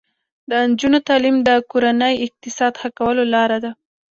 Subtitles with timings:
[0.49, 3.71] د نجونو تعلیم د کورنۍ اقتصاد ښه کولو لاره ده.